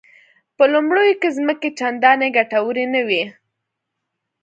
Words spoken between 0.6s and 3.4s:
لومړیو کې ځمکې چندانې ګټورې نه وې.